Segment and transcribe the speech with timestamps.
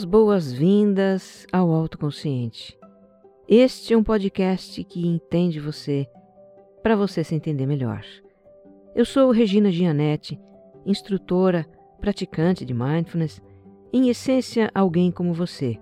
[0.00, 2.74] as boas-vindas ao Autoconsciente.
[3.46, 6.08] Este é um podcast que entende você
[6.82, 8.02] para você se entender melhor.
[8.94, 10.40] Eu sou Regina Gianetti,
[10.86, 11.66] instrutora,
[12.00, 13.42] praticante de mindfulness,
[13.92, 15.78] em essência alguém como você,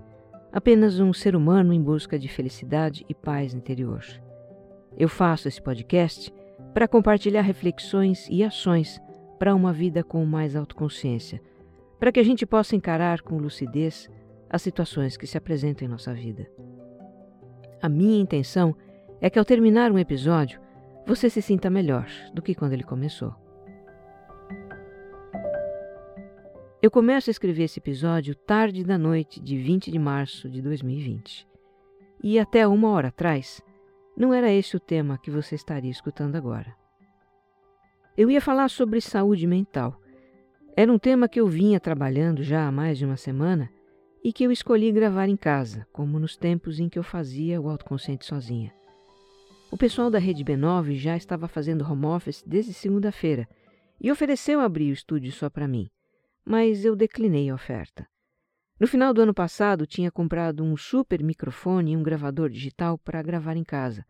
[0.52, 4.04] apenas um ser humano em busca de felicidade e paz interior.
[4.98, 6.34] Eu faço esse podcast
[6.74, 9.00] para compartilhar reflexões e ações
[9.38, 11.40] para uma vida com mais autoconsciência
[11.98, 14.08] para que a gente possa encarar com lucidez
[14.48, 16.50] as situações que se apresentam em nossa vida.
[17.82, 18.74] A minha intenção
[19.20, 20.60] é que ao terminar um episódio,
[21.06, 23.34] você se sinta melhor do que quando ele começou.
[26.80, 31.46] Eu começo a escrever esse episódio tarde da noite de 20 de março de 2020.
[32.22, 33.60] E até uma hora atrás,
[34.16, 36.74] não era esse o tema que você estaria escutando agora.
[38.16, 40.00] Eu ia falar sobre saúde mental
[40.80, 43.68] era um tema que eu vinha trabalhando já há mais de uma semana
[44.22, 47.68] e que eu escolhi gravar em casa, como nos tempos em que eu fazia o
[47.68, 48.72] autoconsciente sozinha.
[49.72, 53.48] O pessoal da Rede B9 já estava fazendo home office desde segunda-feira
[54.00, 55.90] e ofereceu abrir o estúdio só para mim,
[56.44, 58.06] mas eu declinei a oferta.
[58.78, 63.20] No final do ano passado, tinha comprado um super microfone e um gravador digital para
[63.20, 64.06] gravar em casa.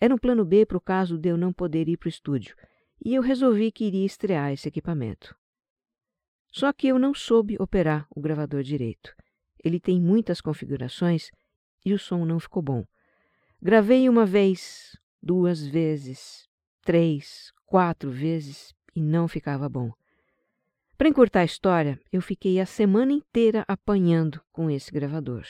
[0.00, 2.54] Era um plano B para o caso de eu não poder ir para o estúdio,
[3.04, 5.34] e eu resolvi que iria estrear esse equipamento.
[6.54, 9.12] Só que eu não soube operar o gravador direito.
[9.64, 11.32] Ele tem muitas configurações
[11.84, 12.84] e o som não ficou bom.
[13.60, 16.48] Gravei uma vez, duas vezes,
[16.82, 19.90] três, quatro vezes e não ficava bom.
[20.96, 25.44] Para encurtar a história, eu fiquei a semana inteira apanhando com esse gravador.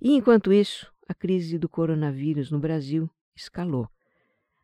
[0.00, 3.88] E enquanto isso, a crise do coronavírus no Brasil escalou.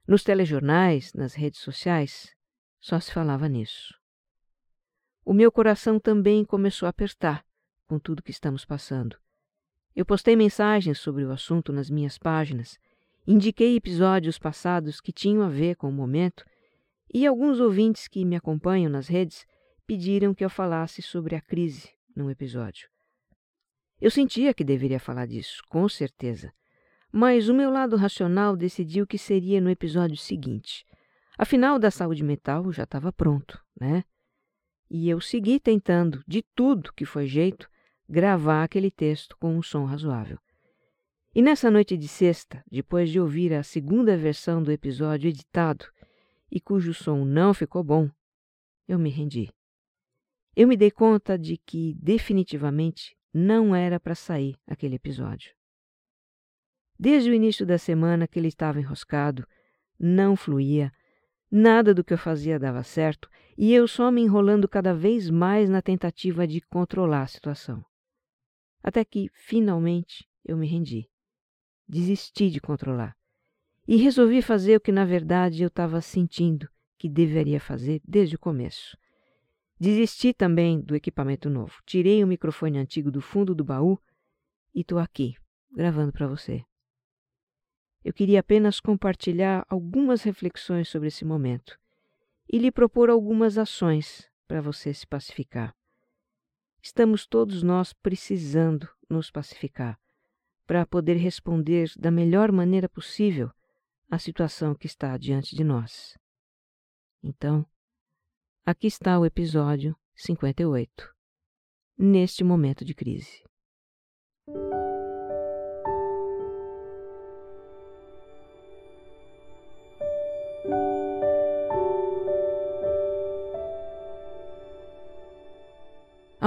[0.09, 2.35] Nos telejornais, nas redes sociais,
[2.81, 4.02] só se falava nisso.
[5.25, 7.45] O meu coração também começou a apertar
[7.87, 9.17] com tudo que estamos passando.
[9.95, 12.79] Eu postei mensagens sobre o assunto nas minhas páginas,
[13.27, 16.45] indiquei episódios passados que tinham a ver com o momento,
[17.13, 19.47] e alguns ouvintes que me acompanham nas redes
[19.87, 22.89] pediram que eu falasse sobre a crise num episódio.
[24.01, 26.53] Eu sentia que deveria falar disso, com certeza,
[27.13, 30.87] mas o meu lado racional decidiu que seria no episódio seguinte.
[31.37, 34.05] Afinal, da saúde mental já estava pronto, né?
[34.95, 37.67] E eu segui tentando, de tudo que foi jeito,
[38.07, 40.39] gravar aquele texto com um som razoável.
[41.35, 45.87] E nessa noite de sexta, depois de ouvir a segunda versão do episódio editado
[46.51, 48.11] e cujo som não ficou bom,
[48.87, 49.49] eu me rendi.
[50.55, 55.55] Eu me dei conta de que definitivamente não era para sair aquele episódio.
[56.99, 59.49] Desde o início da semana que ele estava enroscado,
[59.99, 60.93] não fluía,
[61.55, 65.69] Nada do que eu fazia dava certo e eu só me enrolando cada vez mais
[65.69, 67.85] na tentativa de controlar a situação.
[68.83, 71.11] Até que, finalmente, eu me rendi.
[71.87, 73.15] Desisti de controlar
[73.87, 78.39] e resolvi fazer o que, na verdade, eu estava sentindo que deveria fazer desde o
[78.39, 78.97] começo.
[79.79, 81.83] Desisti também do equipamento novo.
[81.85, 83.99] Tirei o microfone antigo do fundo do baú
[84.75, 85.35] e estou aqui,
[85.71, 86.65] gravando para você.
[88.05, 91.79] Eu queria apenas compartilhar algumas reflexões sobre esse momento
[92.53, 95.75] e lhe propor algumas ações para você se pacificar.
[96.83, 99.99] Estamos todos nós precisando nos pacificar
[100.67, 103.51] para poder responder da melhor maneira possível
[104.11, 106.19] à situação que está diante de nós.
[107.23, 107.65] Então,
[108.67, 111.15] aqui está o episódio 58.
[111.97, 113.45] Neste momento de crise.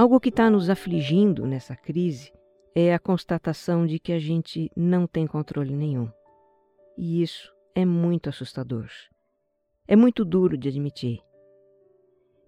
[0.06, 2.32] Algo que está nos afligindo nessa crise
[2.76, 6.08] é a constatação de que a gente não tem controle nenhum.
[6.96, 8.88] E isso é muito assustador.
[9.84, 11.18] É muito duro de admitir.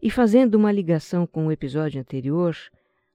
[0.00, 2.54] E fazendo uma ligação com o episódio anterior,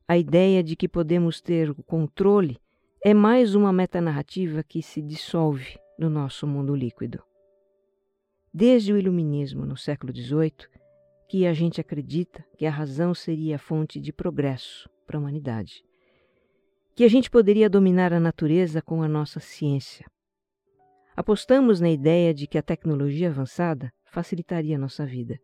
[0.05, 2.59] a ideia de que podemos ter o controle
[3.01, 7.23] é mais uma metanarrativa que se dissolve no nosso mundo líquido.
[8.53, 10.72] Desde o Iluminismo no século XVIII,
[11.33, 15.83] que a gente acredita que a razão seria a fonte de progresso para a humanidade.
[16.93, 20.05] Que a gente poderia dominar a natureza com a nossa ciência.
[21.15, 25.39] Apostamos na ideia de que a tecnologia avançada facilitaria a nossa vida,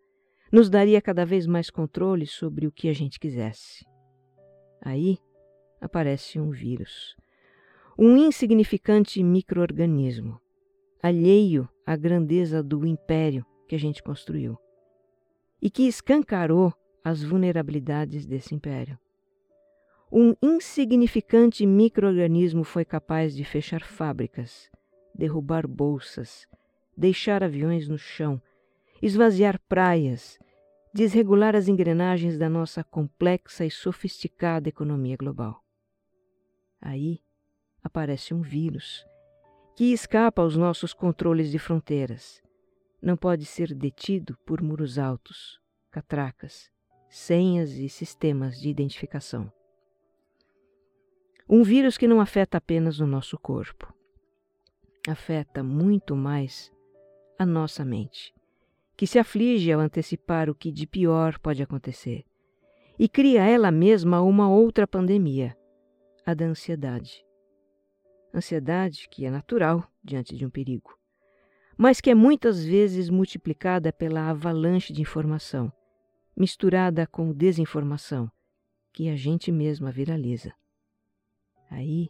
[0.51, 3.83] nos daria cada vez mais controle sobre o que a gente quisesse.
[4.83, 5.17] Aí
[5.81, 7.15] aparece um vírus,
[7.97, 10.39] um insignificante microorganismo,
[11.01, 14.55] alheio à grandeza do império que a gente construiu
[15.61, 16.73] e que escancarou
[17.03, 18.97] as vulnerabilidades desse império.
[20.11, 24.69] Um insignificante microorganismo foi capaz de fechar fábricas,
[25.13, 26.47] derrubar bolsas,
[26.97, 28.41] deixar aviões no chão,
[29.01, 30.39] esvaziar praias,
[30.93, 35.63] desregular as engrenagens da nossa complexa e sofisticada economia global.
[36.81, 37.19] Aí
[37.83, 39.05] aparece um vírus
[39.75, 42.41] que escapa aos nossos controles de fronteiras
[43.01, 45.59] não pode ser detido por muros altos,
[45.89, 46.69] catracas,
[47.09, 49.51] senhas e sistemas de identificação.
[51.49, 53.91] Um vírus que não afeta apenas o nosso corpo,
[55.07, 56.71] afeta muito mais
[57.39, 58.33] a nossa mente,
[58.95, 62.25] que se aflige ao antecipar o que de pior pode acontecer
[62.99, 65.57] e cria ela mesma uma outra pandemia,
[66.25, 67.25] a da ansiedade.
[68.33, 70.98] Ansiedade que é natural diante de um perigo
[71.81, 75.71] mas que é muitas vezes multiplicada pela avalanche de informação,
[76.35, 78.29] misturada com desinformação,
[78.91, 80.53] que a gente mesma viraliza.
[81.71, 82.09] Aí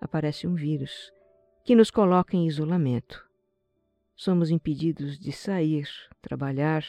[0.00, 1.12] aparece um vírus
[1.64, 3.28] que nos coloca em isolamento.
[4.14, 5.88] Somos impedidos de sair,
[6.20, 6.84] trabalhar,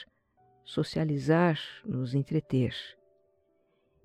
[0.63, 2.75] socializar, nos entreter.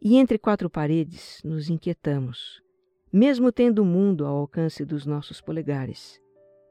[0.00, 2.62] E entre quatro paredes nos inquietamos,
[3.12, 6.18] mesmo tendo o mundo ao alcance dos nossos polegares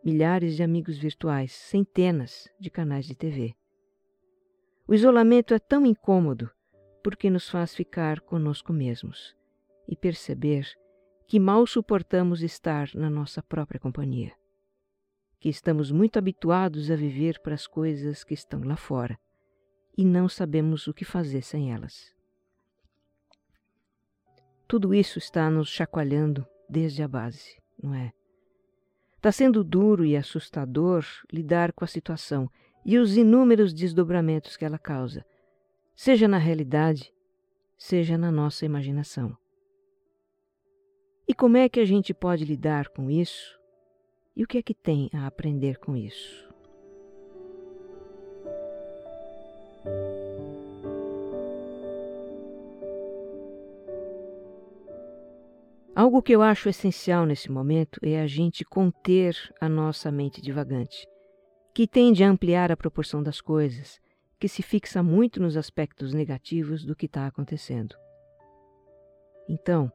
[0.08, 3.54] milhares de amigos virtuais, centenas de canais de TV.
[4.88, 6.50] O isolamento é tão incômodo
[7.04, 9.36] porque nos faz ficar conosco mesmos
[9.86, 10.66] e perceber
[11.28, 14.32] que mal suportamos estar na nossa própria companhia,
[15.42, 19.20] que estamos muito habituados a viver para as coisas que estão lá fora
[19.98, 22.16] e não sabemos o que fazer sem elas.
[24.70, 28.14] Tudo isso está nos chacoalhando desde a base, não é?
[29.18, 32.50] Está sendo duro e assustador lidar com a situação
[32.86, 35.26] e os inúmeros desdobramentos que ela causa,
[35.96, 37.12] seja na realidade,
[37.78, 39.36] seja na nossa imaginação.
[41.28, 43.60] E como é que a gente pode lidar com isso?
[44.36, 46.48] E o que é que tem a aprender com isso?
[55.98, 61.08] Algo que eu acho essencial nesse momento é a gente conter a nossa mente divagante,
[61.74, 64.00] que tende a ampliar a proporção das coisas,
[64.40, 67.96] que se fixa muito nos aspectos negativos do que está acontecendo.
[69.50, 69.92] Então,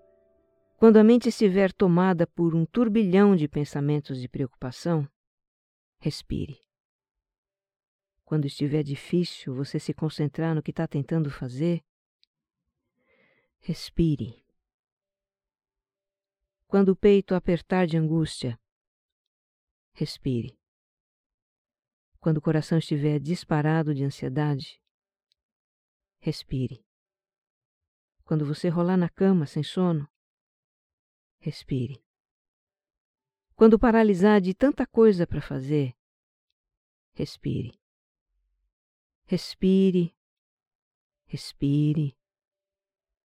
[0.77, 5.07] quando a mente estiver tomada por um turbilhão de pensamentos de preocupação,
[6.01, 6.59] respire.
[8.25, 11.81] Quando estiver difícil você se concentrar no que está tentando fazer,
[13.61, 14.42] respire.
[16.73, 18.59] Quando o peito apertar de angústia,
[19.93, 20.59] respire.
[22.19, 24.81] Quando o coração estiver disparado de ansiedade,
[26.19, 26.83] respire.
[28.25, 30.11] Quando você rolar na cama sem sono,
[31.41, 32.03] respire.
[33.55, 35.95] Quando paralisar de tanta coisa para fazer,
[37.13, 37.79] respire.
[39.27, 40.17] Respire,
[41.27, 42.17] respire,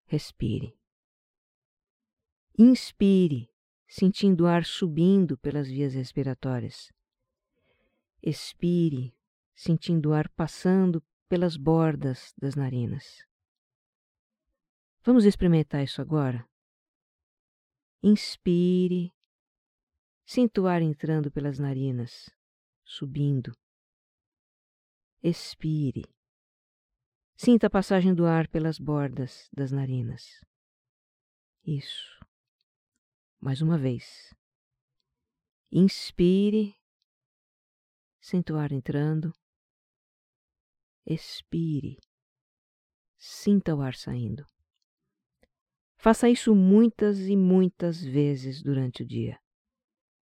[0.06, 0.77] respire.
[2.60, 3.54] Inspire,
[3.88, 6.92] sentindo o ar subindo pelas vias respiratórias.
[8.20, 9.16] Expire,
[9.54, 13.24] sentindo o ar passando pelas bordas das narinas.
[15.04, 16.50] Vamos experimentar isso agora?
[18.02, 19.14] Inspire,
[20.26, 22.28] sinta o ar entrando pelas narinas,
[22.84, 23.56] subindo.
[25.22, 26.06] Expire.
[27.36, 30.42] Sinta a passagem do ar pelas bordas das narinas.
[31.64, 32.17] Isso.
[33.40, 34.34] Mais uma vez.
[35.72, 36.76] Inspire,
[38.20, 39.32] sinta o ar entrando.
[41.06, 42.00] Expire,
[43.18, 44.44] sinta o ar saindo.
[45.98, 49.40] Faça isso muitas e muitas vezes durante o dia.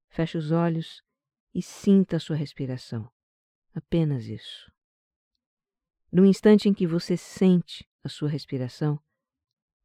[0.09, 1.01] Feche os olhos
[1.53, 3.09] e sinta a sua respiração.
[3.73, 4.71] Apenas isso.
[6.11, 9.01] No instante em que você sente a sua respiração,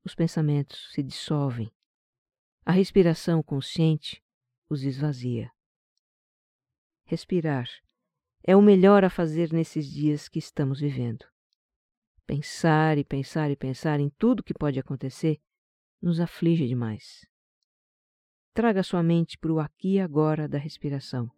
[0.04, 1.72] os pensamentos se dissolvem
[2.70, 4.22] a respiração consciente
[4.68, 5.50] os esvazia.
[7.04, 7.68] Respirar
[8.44, 11.24] é o melhor a fazer nesses dias que estamos vivendo.
[12.24, 15.40] pensar e pensar e pensar em tudo que pode acontecer,
[16.00, 17.26] nos aflige demais.
[18.54, 21.28] Traga sua mente para o aqui e agora da respiração,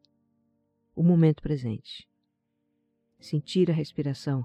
[0.95, 2.07] o momento presente.
[3.19, 4.45] Sentir a respiração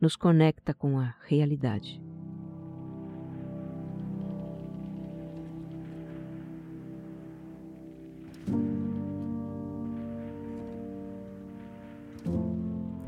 [0.00, 2.02] nos conecta com a realidade.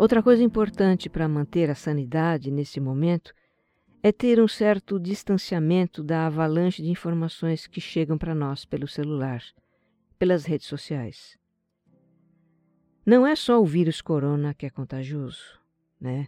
[0.02, 3.32] Outra coisa importante para manter a sanidade nesse momento
[4.02, 9.44] é ter um certo distanciamento da avalanche de informações que chegam para nós pelo celular,
[10.18, 11.38] pelas redes sociais.
[13.06, 15.60] Não é só o vírus corona que é contagioso,
[16.00, 16.26] né?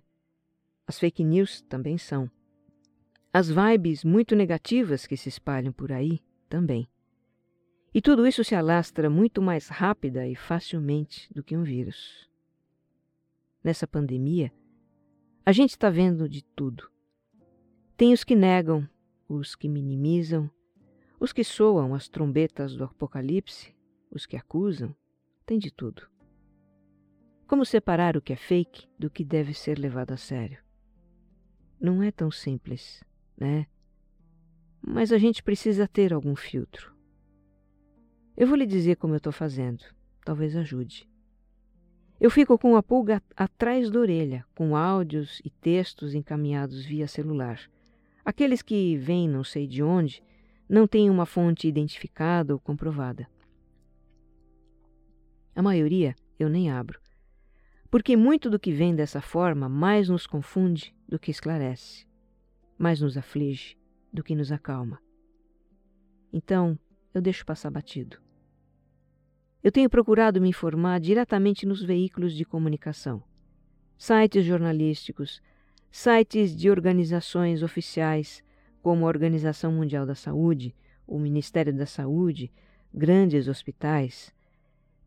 [0.86, 2.30] As fake news também são.
[3.32, 6.86] As vibes muito negativas que se espalham por aí também.
[7.92, 12.32] E tudo isso se alastra muito mais rápida e facilmente do que um vírus
[13.64, 14.52] nessa pandemia,
[15.44, 16.90] a gente está vendo de tudo.
[17.96, 18.86] Tem os que negam,
[19.26, 20.50] os que minimizam,
[21.18, 23.74] os que soam as trombetas do apocalipse,
[24.10, 24.94] os que acusam,
[25.46, 26.06] tem de tudo.
[27.46, 30.62] Como separar o que é fake do que deve ser levado a sério?
[31.80, 33.02] Não é tão simples,
[33.36, 33.66] né?
[34.80, 36.94] Mas a gente precisa ter algum filtro.
[38.36, 39.84] Eu vou lhe dizer como eu estou fazendo,
[40.24, 41.08] talvez ajude.
[42.24, 47.60] Eu fico com a pulga atrás da orelha, com áudios e textos encaminhados via celular.
[48.24, 50.22] Aqueles que vêm não sei de onde,
[50.66, 53.28] não têm uma fonte identificada ou comprovada.
[55.54, 56.98] A maioria eu nem abro,
[57.90, 62.06] porque muito do que vem dessa forma mais nos confunde do que esclarece,
[62.78, 63.76] mais nos aflige
[64.10, 64.98] do que nos acalma.
[66.32, 66.78] Então,
[67.12, 68.16] eu deixo passar batido.
[69.64, 73.22] Eu tenho procurado me informar diretamente nos veículos de comunicação,
[73.96, 75.40] sites jornalísticos,
[75.90, 78.44] sites de organizações oficiais,
[78.82, 82.52] como a Organização Mundial da Saúde, o Ministério da Saúde,
[82.92, 84.34] grandes hospitais.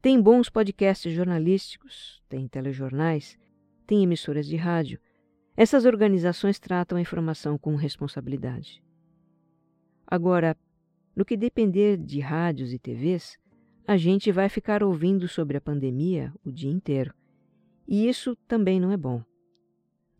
[0.01, 3.37] Tem bons podcasts jornalísticos, tem telejornais,
[3.85, 4.99] tem emissoras de rádio.
[5.55, 8.83] Essas organizações tratam a informação com responsabilidade.
[10.07, 10.57] Agora,
[11.15, 13.37] no que depender de rádios e TVs,
[13.87, 17.13] a gente vai ficar ouvindo sobre a pandemia o dia inteiro.
[17.87, 19.23] E isso também não é bom.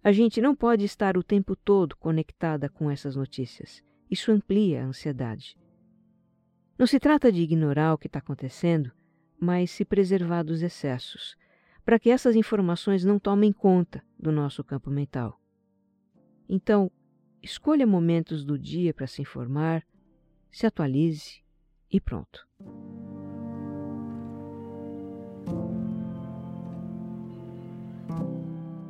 [0.01, 3.83] A gente não pode estar o tempo todo conectada com essas notícias.
[4.09, 5.57] Isso amplia a ansiedade.
[6.79, 8.89] Não se trata de ignorar o que está acontecendo,
[9.37, 11.35] mas se preservar dos excessos,
[11.83, 15.41] para que essas informações não tomem conta do nosso campo mental.
[16.47, 16.89] Então,
[17.43, 19.85] escolha momentos do dia para se informar,
[20.49, 21.43] se atualize
[21.91, 22.47] e pronto.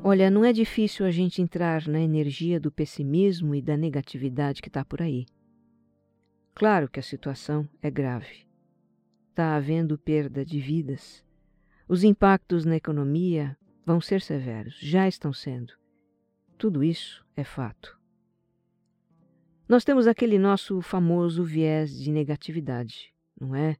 [0.09, 4.69] Olha, não é difícil a gente entrar na energia do pessimismo e da negatividade que
[4.69, 5.25] está por aí.
[6.55, 8.47] Claro que a situação é grave.
[9.31, 11.21] Está havendo perda de vidas.
[11.89, 15.73] Os impactos na economia vão ser severos, já estão sendo.
[16.57, 17.99] Tudo isso é fato.
[19.67, 23.75] Nós temos aquele nosso famoso viés de negatividade, não é?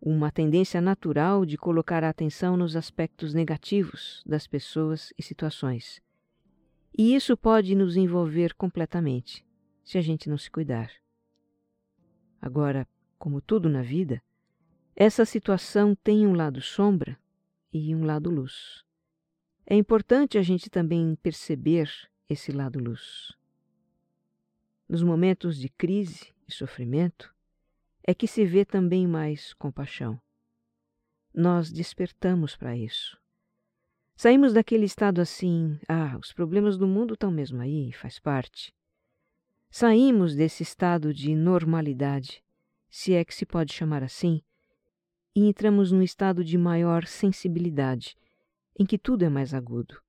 [0.00, 6.00] Uma tendência natural de colocar a atenção nos aspectos negativos das pessoas e situações.
[6.96, 9.44] E isso pode nos envolver completamente,
[9.84, 10.90] se a gente não se cuidar.
[12.40, 12.88] Agora,
[13.18, 14.22] como tudo na vida,
[14.94, 17.18] essa situação tem um lado sombra
[17.72, 18.82] e um lado luz.
[19.66, 21.90] É importante a gente também perceber
[22.28, 23.32] esse lado luz.
[24.88, 27.34] Nos momentos de crise e sofrimento,
[28.06, 30.20] é que se vê também mais compaixão.
[31.34, 33.18] Nós despertamos para isso.
[34.14, 38.72] Saímos daquele estado assim, ah, os problemas do mundo estão mesmo aí, faz parte.
[39.68, 42.42] Saímos desse estado de normalidade,
[42.88, 44.40] se é que se pode chamar assim,
[45.34, 48.16] e entramos num estado de maior sensibilidade,
[48.78, 50.00] em que tudo é mais agudo.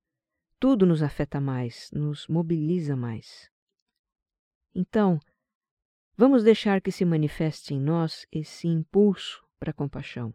[0.58, 3.50] Tudo nos afeta mais, nos mobiliza mais.
[4.74, 5.20] Então,
[6.20, 10.34] Vamos deixar que se manifeste em nós esse impulso para a compaixão,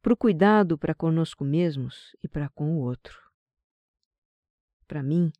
[0.00, 3.20] para o cuidado para conosco mesmos e para com o outro.
[4.86, 5.32] Para mim,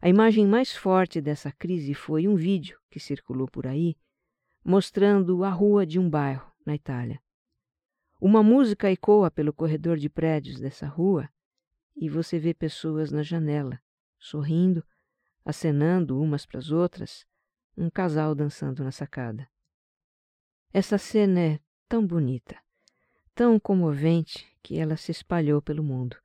[0.00, 3.96] a imagem mais forte dessa crise foi um vídeo que circulou por aí
[4.64, 7.20] mostrando a rua de um bairro na Itália.
[8.20, 11.28] Uma música ecoa pelo corredor de prédios dessa rua
[11.96, 13.80] e você vê pessoas na janela,
[14.16, 14.86] sorrindo,
[15.44, 17.26] acenando umas para as outras,
[17.78, 19.48] um casal dançando na sacada.
[20.72, 22.56] Essa cena é tão bonita,
[23.34, 26.16] tão comovente que ela se espalhou pelo mundo.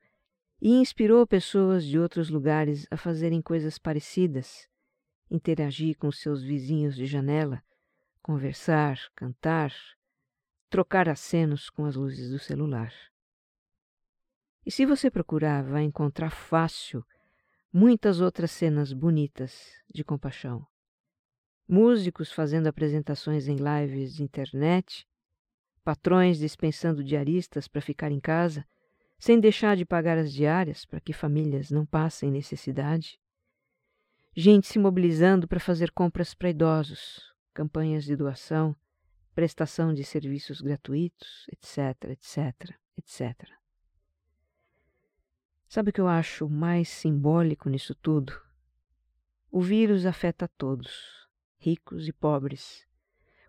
[0.65, 4.65] e inspirou pessoas de outros lugares a fazerem coisas parecidas,
[5.29, 7.61] interagir com seus vizinhos de janela,
[8.21, 9.73] conversar, cantar,
[10.69, 12.93] trocar acenos com as luzes do celular.
[14.65, 17.05] E se você procurar, vai encontrar fácil
[17.73, 20.65] muitas outras cenas bonitas de compaixão.
[21.67, 25.07] Músicos fazendo apresentações em lives de internet,
[25.83, 28.65] patrões dispensando diaristas para ficar em casa
[29.23, 33.17] sem deixar de pagar as diárias para que famílias não passem necessidade.
[34.35, 38.75] Gente se mobilizando para fazer compras para idosos, campanhas de doação,
[39.33, 43.49] prestação de serviços gratuitos, etc, etc, etc.
[45.69, 48.37] Sabe o que eu acho mais simbólico nisso tudo?
[49.49, 51.22] O vírus afeta todos,
[51.63, 52.85] ricos e pobres,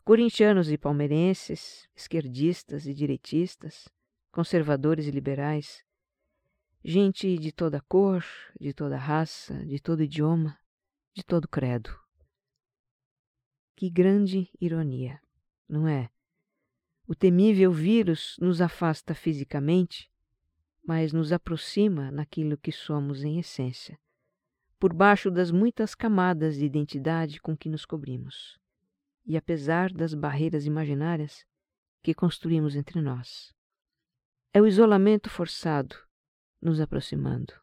[0.04, 3.88] corintianos e palmeirenses, esquerdistas e direitistas,
[4.30, 5.84] conservadores e liberais,
[6.84, 8.24] gente de toda cor,
[8.60, 10.56] de toda raça, de todo idioma,
[11.12, 11.90] de todo credo.
[13.74, 15.20] Que grande ironia,
[15.68, 16.08] não é?
[17.08, 20.08] O temível vírus nos afasta fisicamente,
[20.86, 23.98] mas nos aproxima naquilo que somos em essência,
[24.84, 28.60] por baixo das muitas camadas de identidade com que nos cobrimos,
[29.24, 31.46] e apesar das barreiras imaginárias
[32.02, 33.54] que construímos entre nós.
[34.52, 35.96] É o isolamento forçado
[36.60, 37.54] nos aproximando.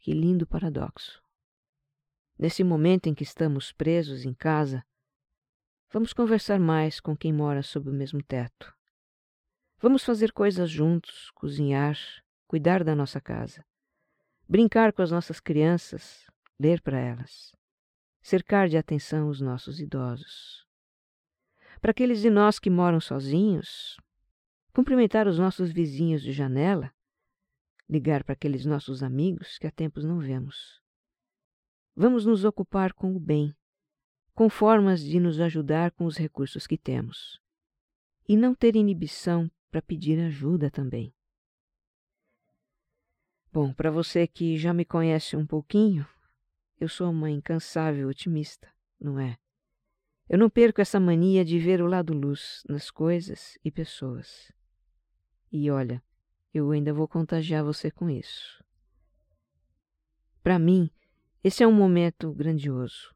[0.00, 1.22] Que lindo paradoxo.
[2.38, 4.84] Nesse momento em que estamos presos em casa,
[5.90, 8.76] vamos conversar mais com quem mora sob o mesmo teto.
[9.80, 11.96] Vamos fazer coisas juntos, cozinhar,
[12.46, 13.64] cuidar da nossa casa,
[14.52, 16.26] brincar com as nossas crianças,
[16.60, 17.56] ler para elas,
[18.20, 20.66] cercar de atenção os nossos idosos.
[21.80, 23.96] Para aqueles de nós que moram sozinhos,
[24.74, 26.92] cumprimentar os nossos vizinhos de janela,
[27.88, 30.82] ligar para aqueles nossos amigos que há tempos não vemos.
[31.96, 33.56] Vamos nos ocupar com o bem,
[34.34, 37.40] com formas de nos ajudar com os recursos que temos,
[38.28, 41.10] e não ter inibição para pedir ajuda também.
[43.52, 46.06] Bom, para você que já me conhece um pouquinho,
[46.80, 48.66] eu sou uma incansável otimista,
[48.98, 49.36] não é?
[50.26, 54.50] Eu não perco essa mania de ver o lado luz nas coisas e pessoas.
[55.52, 56.02] E olha,
[56.54, 58.64] eu ainda vou contagiar você com isso.
[60.42, 60.88] Para mim,
[61.44, 63.14] esse é um momento grandioso.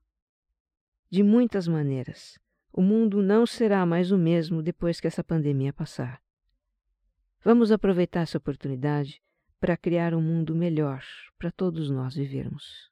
[1.09, 2.39] De muitas maneiras,
[2.71, 6.23] o mundo não será mais o mesmo depois que essa pandemia passar.
[7.43, 9.23] Vamos aproveitar essa oportunidade
[9.59, 11.05] para criar um mundo melhor
[11.39, 12.91] para todos nós vivermos.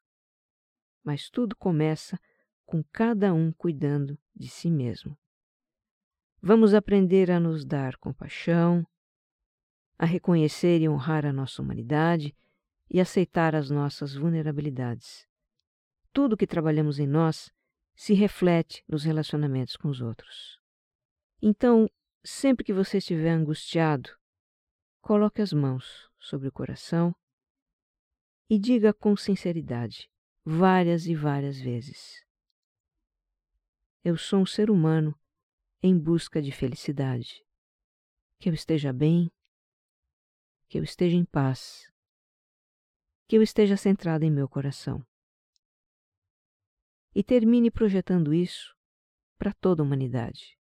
[1.03, 2.19] Mas tudo começa
[2.65, 5.17] com cada um cuidando de si mesmo.
[6.41, 8.87] Vamos aprender a nos dar compaixão,
[9.99, 12.35] a reconhecer e honrar a nossa humanidade
[12.91, 15.27] e aceitar as nossas vulnerabilidades.
[16.13, 17.53] Tudo que trabalhamos em nós
[17.95, 20.59] se reflete nos relacionamentos com os outros.
[21.41, 21.89] Então,
[22.25, 24.11] sempre que você estiver angustiado,
[25.01, 27.15] coloque as mãos sobre o coração
[28.49, 30.11] e diga com sinceridade,
[30.45, 32.25] várias e várias vezes:
[34.03, 35.19] Eu sou um ser humano
[35.83, 37.45] em busca de felicidade.
[38.39, 39.31] Que eu esteja bem,
[40.69, 41.91] que eu esteja em paz,
[43.29, 45.07] que eu esteja centrada em meu coração.
[47.15, 48.77] E termine projetando isso
[49.39, 50.59] para toda a humanidade.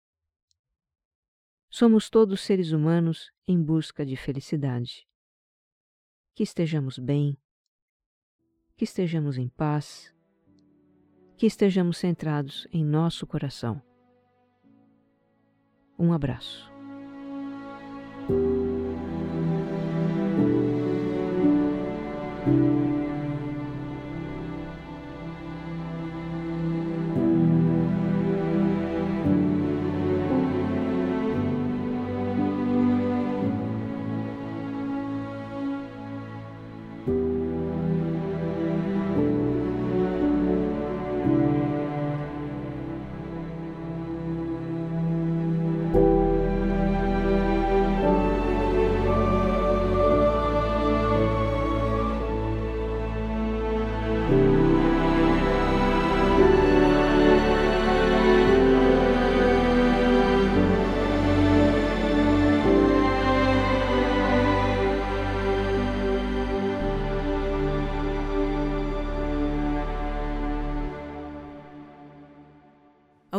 [1.70, 5.08] Somos todos seres humanos em busca de felicidade.
[6.34, 7.38] Que estejamos bem,
[8.76, 10.14] que estejamos em paz,
[11.38, 13.82] que estejamos centrados em nosso coração.
[16.00, 16.72] Um abraço.